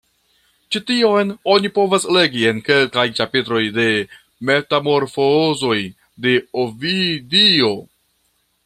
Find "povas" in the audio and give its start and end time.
1.75-2.07